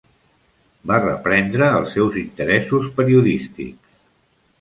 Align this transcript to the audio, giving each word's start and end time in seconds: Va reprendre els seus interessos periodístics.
Va 0.91 0.95
reprendre 1.01 1.67
els 1.79 1.93
seus 1.97 2.17
interessos 2.21 2.87
periodístics. 3.01 3.93